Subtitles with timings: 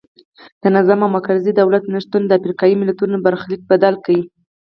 [0.61, 4.17] د نظم او مرکزي دولت نشتون د افریقایي ملتونو برخلیک بدل کړ.